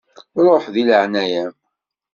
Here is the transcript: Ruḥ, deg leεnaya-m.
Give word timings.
Ruḥ, 0.43 0.63
deg 0.73 0.85
leεnaya-m. 0.87 1.53